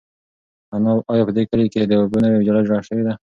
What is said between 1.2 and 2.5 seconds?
په دې کلي کې د اوبو نوې